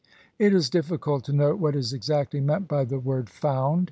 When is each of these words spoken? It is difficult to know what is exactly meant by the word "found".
It 0.39 0.51
is 0.51 0.71
difficult 0.71 1.25
to 1.25 1.31
know 1.31 1.53
what 1.55 1.75
is 1.75 1.93
exactly 1.93 2.39
meant 2.41 2.67
by 2.67 2.85
the 2.85 2.97
word 2.97 3.29
"found". 3.29 3.79